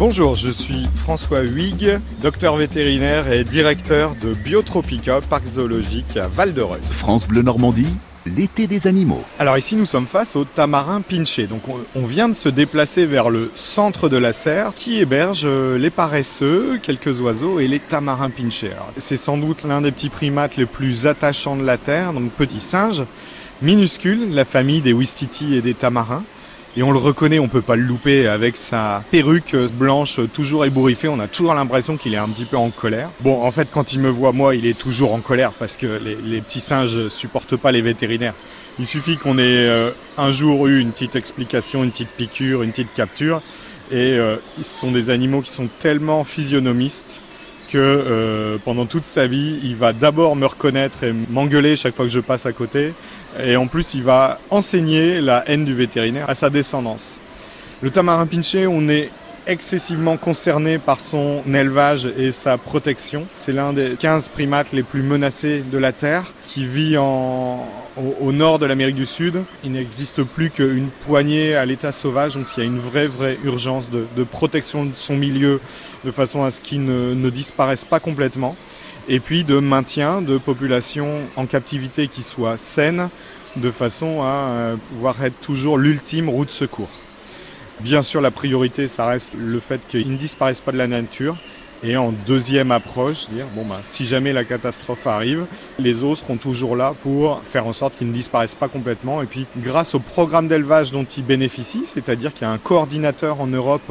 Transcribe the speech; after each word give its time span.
Bonjour, 0.00 0.34
je 0.34 0.48
suis 0.48 0.88
François 0.94 1.42
Huyghe, 1.42 2.00
docteur 2.22 2.56
vétérinaire 2.56 3.30
et 3.30 3.44
directeur 3.44 4.14
de 4.14 4.32
Biotropica, 4.32 5.20
parc 5.20 5.44
zoologique 5.44 6.16
à 6.16 6.26
Val-de-Reuil. 6.26 6.80
France 6.90 7.28
Bleu 7.28 7.42
Normandie, 7.42 7.92
l'été 8.24 8.66
des 8.66 8.86
animaux. 8.86 9.22
Alors 9.38 9.58
ici 9.58 9.76
nous 9.76 9.84
sommes 9.84 10.06
face 10.06 10.36
au 10.36 10.44
tamarin 10.44 11.02
pinché. 11.02 11.46
Donc 11.46 11.60
on, 11.94 12.06
vient 12.06 12.30
de 12.30 12.34
se 12.34 12.48
déplacer 12.48 13.04
vers 13.04 13.28
le 13.28 13.50
centre 13.54 14.08
de 14.08 14.16
la 14.16 14.32
serre 14.32 14.72
qui 14.74 14.98
héberge 14.98 15.42
euh, 15.44 15.76
les 15.76 15.90
paresseux, 15.90 16.80
quelques 16.82 17.20
oiseaux 17.20 17.60
et 17.60 17.68
les 17.68 17.78
tamarins 17.78 18.30
pinchés. 18.30 18.70
C'est 18.96 19.18
sans 19.18 19.36
doute 19.36 19.64
l'un 19.64 19.82
des 19.82 19.92
petits 19.92 20.08
primates 20.08 20.56
les 20.56 20.64
plus 20.64 21.06
attachants 21.06 21.56
de 21.56 21.64
la 21.66 21.76
Terre, 21.76 22.14
donc 22.14 22.30
petit 22.30 22.60
singe, 22.60 23.04
minuscule, 23.60 24.30
la 24.32 24.46
famille 24.46 24.80
des 24.80 24.94
Ouistiti 24.94 25.56
et 25.56 25.60
des 25.60 25.74
tamarins. 25.74 26.24
Et 26.76 26.84
on 26.84 26.92
le 26.92 26.98
reconnaît, 26.98 27.40
on 27.40 27.48
peut 27.48 27.62
pas 27.62 27.74
le 27.74 27.82
louper 27.82 28.28
avec 28.28 28.56
sa 28.56 29.02
perruque 29.10 29.56
blanche 29.74 30.20
toujours 30.32 30.64
ébouriffée. 30.64 31.08
On 31.08 31.18
a 31.18 31.26
toujours 31.26 31.54
l'impression 31.54 31.96
qu'il 31.96 32.14
est 32.14 32.18
un 32.18 32.28
petit 32.28 32.44
peu 32.44 32.56
en 32.56 32.70
colère. 32.70 33.10
Bon, 33.20 33.42
en 33.42 33.50
fait, 33.50 33.68
quand 33.72 33.92
il 33.92 33.98
me 33.98 34.08
voit, 34.08 34.32
moi, 34.32 34.54
il 34.54 34.66
est 34.66 34.78
toujours 34.78 35.12
en 35.12 35.18
colère 35.18 35.50
parce 35.52 35.76
que 35.76 36.00
les, 36.24 36.40
petits 36.40 36.60
singes 36.60 37.08
supportent 37.08 37.56
pas 37.56 37.72
les 37.72 37.82
vétérinaires. 37.82 38.34
Il 38.78 38.86
suffit 38.86 39.16
qu'on 39.16 39.36
ait 39.38 39.42
euh, 39.42 39.90
un 40.16 40.30
jour 40.30 40.68
eu 40.68 40.80
une 40.80 40.92
petite 40.92 41.16
explication, 41.16 41.82
une 41.82 41.90
petite 41.90 42.10
piqûre, 42.10 42.62
une 42.62 42.70
petite 42.70 42.94
capture. 42.94 43.42
Et 43.90 44.12
euh, 44.12 44.36
ce 44.58 44.62
sont 44.62 44.92
des 44.92 45.10
animaux 45.10 45.40
qui 45.40 45.50
sont 45.50 45.68
tellement 45.80 46.22
physionomistes 46.22 47.20
que 47.70 47.78
euh, 47.78 48.58
pendant 48.64 48.86
toute 48.86 49.04
sa 49.04 49.26
vie, 49.26 49.60
il 49.62 49.76
va 49.76 49.92
d'abord 49.92 50.36
me 50.36 50.46
reconnaître 50.46 51.04
et 51.04 51.12
m'engueuler 51.30 51.76
chaque 51.76 51.94
fois 51.94 52.04
que 52.04 52.10
je 52.10 52.20
passe 52.20 52.46
à 52.46 52.52
côté. 52.52 52.92
Et 53.44 53.56
en 53.56 53.66
plus, 53.66 53.94
il 53.94 54.02
va 54.02 54.38
enseigner 54.50 55.20
la 55.20 55.48
haine 55.48 55.64
du 55.64 55.74
vétérinaire 55.74 56.28
à 56.28 56.34
sa 56.34 56.50
descendance. 56.50 57.18
Le 57.80 57.90
tamarin 57.90 58.26
pinché, 58.26 58.66
on 58.66 58.88
est 58.88 59.10
excessivement 59.46 60.16
concerné 60.16 60.78
par 60.78 61.00
son 61.00 61.42
élevage 61.46 62.08
et 62.18 62.32
sa 62.32 62.58
protection. 62.58 63.26
C'est 63.36 63.52
l'un 63.52 63.72
des 63.72 63.96
15 63.98 64.28
primates 64.28 64.68
les 64.72 64.82
plus 64.82 65.02
menacés 65.02 65.62
de 65.70 65.78
la 65.78 65.92
Terre, 65.92 66.32
qui 66.46 66.66
vit 66.66 66.98
en, 66.98 67.66
au, 68.20 68.32
nord 68.32 68.58
de 68.58 68.66
l'Amérique 68.66 68.96
du 68.96 69.06
Sud. 69.06 69.42
Il 69.64 69.72
n'existe 69.72 70.22
plus 70.22 70.50
qu'une 70.50 70.88
poignée 71.06 71.54
à 71.54 71.64
l'état 71.66 71.92
sauvage, 71.92 72.34
donc 72.34 72.46
il 72.56 72.60
y 72.60 72.62
a 72.62 72.66
une 72.66 72.78
vraie, 72.78 73.06
vraie 73.06 73.38
urgence 73.44 73.90
de, 73.90 74.24
protection 74.24 74.84
de 74.84 74.94
son 74.94 75.16
milieu, 75.16 75.60
de 76.04 76.10
façon 76.10 76.44
à 76.44 76.50
ce 76.50 76.60
qu'il 76.60 76.84
ne, 76.84 77.30
disparaisse 77.30 77.84
pas 77.84 78.00
complètement 78.00 78.56
et 79.08 79.18
puis 79.18 79.44
de 79.44 79.58
maintien 79.58 80.20
de 80.22 80.38
populations 80.38 81.20
en 81.36 81.46
captivité 81.46 82.06
qui 82.06 82.22
soient 82.22 82.56
saines, 82.56 83.08
de 83.56 83.70
façon 83.70 84.22
à 84.22 84.26
euh, 84.26 84.76
pouvoir 84.90 85.24
être 85.24 85.40
toujours 85.40 85.78
l'ultime 85.78 86.28
route 86.28 86.48
de 86.48 86.52
secours. 86.52 86.90
Bien 87.80 88.02
sûr, 88.02 88.20
la 88.20 88.30
priorité, 88.30 88.88
ça 88.88 89.06
reste 89.06 89.32
le 89.36 89.58
fait 89.58 89.80
qu'ils 89.88 90.12
ne 90.12 90.16
disparaissent 90.16 90.60
pas 90.60 90.70
de 90.70 90.76
la 90.76 90.86
nature. 90.86 91.36
Et 91.82 91.96
en 91.96 92.12
deuxième 92.26 92.72
approche, 92.72 93.28
dire 93.30 93.46
bon 93.54 93.64
bah 93.64 93.80
si 93.82 94.04
jamais 94.04 94.34
la 94.34 94.44
catastrophe 94.44 95.06
arrive, 95.06 95.46
les 95.78 96.04
eaux 96.04 96.14
seront 96.14 96.36
toujours 96.36 96.76
là 96.76 96.94
pour 97.02 97.40
faire 97.42 97.66
en 97.66 97.72
sorte 97.72 97.96
qu'ils 97.96 98.08
ne 98.08 98.12
disparaissent 98.12 98.54
pas 98.54 98.68
complètement. 98.68 99.22
Et 99.22 99.26
puis 99.26 99.46
grâce 99.56 99.94
au 99.94 99.98
programme 99.98 100.46
d'élevage 100.46 100.92
dont 100.92 101.04
ils 101.04 101.24
bénéficient, 101.24 101.86
c'est-à-dire 101.86 102.34
qu'il 102.34 102.42
y 102.42 102.44
a 102.44 102.52
un 102.52 102.58
coordinateur 102.58 103.40
en 103.40 103.46
Europe 103.46 103.90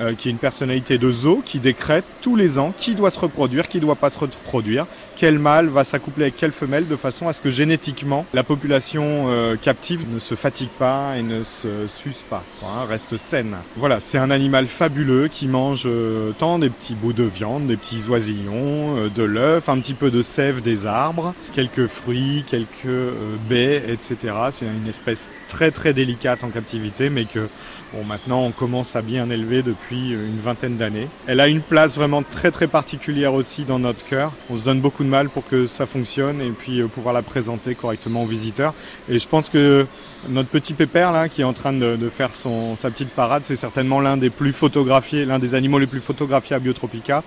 euh, 0.00 0.14
qui 0.14 0.28
est 0.28 0.30
une 0.30 0.38
personnalité 0.38 0.98
de 0.98 1.10
zoo 1.10 1.42
qui 1.44 1.58
décrète 1.58 2.04
tous 2.22 2.36
les 2.36 2.58
ans 2.58 2.72
qui 2.76 2.94
doit 2.94 3.10
se 3.10 3.18
reproduire, 3.18 3.68
qui 3.68 3.78
ne 3.78 3.82
doit 3.82 3.94
pas 3.94 4.10
se 4.10 4.18
reproduire, 4.18 4.86
quel 5.16 5.38
mâle 5.38 5.68
va 5.68 5.84
s'accoupler 5.84 6.24
avec 6.24 6.36
quelle 6.36 6.52
femelle, 6.52 6.86
de 6.86 6.96
façon 6.96 7.28
à 7.28 7.32
ce 7.32 7.40
que 7.40 7.50
génétiquement 7.50 8.26
la 8.34 8.42
population 8.42 9.26
euh, 9.28 9.56
captive 9.56 10.04
ne 10.12 10.18
se 10.18 10.34
fatigue 10.34 10.68
pas 10.78 11.16
et 11.16 11.22
ne 11.22 11.42
se 11.42 11.86
suce 11.88 12.22
pas, 12.28 12.42
quoi, 12.60 12.68
hein, 12.68 12.84
reste 12.86 13.16
saine. 13.16 13.56
Voilà, 13.76 14.00
c'est 14.00 14.18
un 14.18 14.30
animal 14.30 14.66
fabuleux 14.66 15.28
qui 15.28 15.48
mange 15.48 15.84
euh, 15.86 16.32
tant 16.38 16.58
des 16.58 16.68
petits 16.68 16.94
bouts 16.94 17.12
de 17.12 17.24
viande, 17.24 17.66
des 17.66 17.76
petits 17.76 18.08
oisillons, 18.08 18.96
euh, 18.96 19.08
de 19.08 19.22
l'œuf, 19.22 19.68
un 19.68 19.78
petit 19.78 19.94
peu 19.94 20.10
de 20.10 20.20
sève 20.20 20.60
des 20.60 20.84
arbres, 20.84 21.34
quelques 21.54 21.86
fruits, 21.86 22.44
quelques 22.46 23.12
baies, 23.48 23.82
etc. 23.88 24.34
C'est 24.50 24.66
une 24.66 24.88
espèce 24.88 25.30
très 25.48 25.70
très 25.70 25.94
délicate 25.94 26.44
en 26.44 26.48
captivité, 26.48 27.08
mais 27.08 27.24
que 27.24 27.48
bon, 27.94 28.04
maintenant 28.04 28.42
on 28.42 28.50
commence 28.50 28.96
à 28.96 29.02
bien 29.02 29.30
élever 29.30 29.62
depuis 29.62 29.85
une 29.94 30.40
vingtaine 30.42 30.76
d'années. 30.76 31.08
Elle 31.26 31.40
a 31.40 31.48
une 31.48 31.60
place 31.60 31.96
vraiment 31.96 32.22
très 32.22 32.50
très 32.50 32.66
particulière 32.66 33.34
aussi 33.34 33.64
dans 33.64 33.78
notre 33.78 34.04
cœur. 34.04 34.32
On 34.50 34.56
se 34.56 34.64
donne 34.64 34.80
beaucoup 34.80 35.04
de 35.04 35.08
mal 35.08 35.28
pour 35.28 35.46
que 35.46 35.66
ça 35.66 35.86
fonctionne 35.86 36.40
et 36.40 36.50
puis 36.50 36.80
euh, 36.80 36.86
pouvoir 36.86 37.14
la 37.14 37.22
présenter 37.22 37.74
correctement 37.74 38.24
aux 38.24 38.26
visiteurs. 38.26 38.74
Et 39.08 39.18
je 39.18 39.28
pense 39.28 39.48
que 39.48 39.86
notre 40.28 40.48
petit 40.48 40.74
pépère 40.74 41.12
là, 41.12 41.28
qui 41.28 41.42
est 41.42 41.44
en 41.44 41.52
train 41.52 41.72
de, 41.72 41.96
de 41.96 42.08
faire 42.08 42.34
son, 42.34 42.76
sa 42.76 42.90
petite 42.90 43.10
parade, 43.10 43.42
c'est 43.44 43.56
certainement 43.56 44.00
l'un 44.00 44.16
des 44.16 44.30
plus 44.30 44.52
photographiés, 44.52 45.24
l'un 45.24 45.38
des 45.38 45.54
animaux 45.54 45.78
les 45.78 45.86
plus 45.86 46.00
photographiés 46.00 46.56
à 46.56 46.58
Biotropica, 46.58 47.22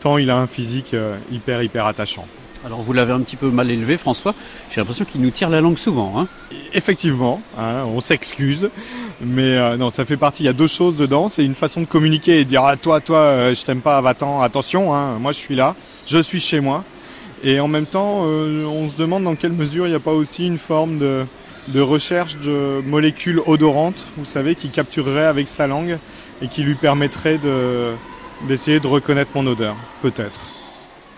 tant 0.00 0.18
il 0.18 0.30
a 0.30 0.36
un 0.36 0.46
physique 0.46 0.94
euh, 0.94 1.16
hyper 1.30 1.62
hyper 1.62 1.86
attachant. 1.86 2.26
Alors 2.64 2.80
vous 2.82 2.92
l'avez 2.92 3.12
un 3.12 3.20
petit 3.20 3.36
peu 3.36 3.50
mal 3.50 3.70
élevé, 3.70 3.96
François. 3.96 4.34
J'ai 4.70 4.80
l'impression 4.80 5.04
qu'il 5.04 5.20
nous 5.20 5.30
tire 5.30 5.50
la 5.50 5.60
langue 5.60 5.78
souvent. 5.78 6.20
Hein 6.20 6.28
Effectivement, 6.74 7.42
hein, 7.58 7.84
on 7.86 8.00
s'excuse, 8.00 8.70
mais 9.24 9.56
euh, 9.56 9.76
non, 9.76 9.90
ça 9.90 10.04
fait 10.04 10.16
partie. 10.16 10.42
Il 10.42 10.46
y 10.46 10.48
a 10.48 10.52
deux 10.52 10.66
choses 10.66 10.96
dedans. 10.96 11.28
C'est 11.28 11.44
une 11.44 11.54
façon 11.54 11.80
de 11.80 11.86
communiquer 11.86 12.40
et 12.40 12.44
de 12.44 12.48
dire 12.48 12.64
ah, 12.64 12.76
toi, 12.76 13.00
toi, 13.00 13.18
euh, 13.18 13.54
je 13.54 13.64
t'aime 13.64 13.80
pas, 13.80 14.00
va-t'en, 14.00 14.42
attention, 14.42 14.94
hein, 14.94 15.18
moi 15.20 15.32
je 15.32 15.38
suis 15.38 15.54
là, 15.54 15.74
je 16.06 16.18
suis 16.18 16.40
chez 16.40 16.60
moi. 16.60 16.84
Et 17.44 17.58
en 17.60 17.68
même 17.68 17.86
temps, 17.86 18.22
euh, 18.24 18.64
on 18.66 18.88
se 18.88 18.96
demande 18.96 19.24
dans 19.24 19.34
quelle 19.34 19.52
mesure 19.52 19.86
il 19.86 19.90
n'y 19.90 19.96
a 19.96 20.00
pas 20.00 20.12
aussi 20.12 20.46
une 20.46 20.58
forme 20.58 20.98
de, 20.98 21.80
recherche 21.80 22.36
de 22.38 22.80
molécules 22.86 23.40
odorantes, 23.46 24.06
vous 24.16 24.24
savez, 24.24 24.54
qui 24.54 24.68
capturerait 24.68 25.26
avec 25.26 25.48
sa 25.48 25.66
langue 25.66 25.98
et 26.40 26.48
qui 26.48 26.62
lui 26.62 26.74
permettrait 26.74 27.38
de, 27.38 27.92
d'essayer 28.46 28.80
de 28.80 28.86
reconnaître 28.86 29.30
mon 29.34 29.46
odeur, 29.46 29.74
peut-être. 30.02 30.61